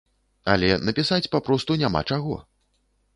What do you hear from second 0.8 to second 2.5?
напісаць папросту няма чаго!